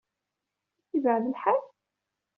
[0.91, 1.61] Yebɛed lḥal?